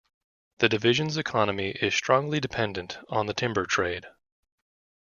[0.57, 4.07] The division's economy is strongly dependent on the timber trade.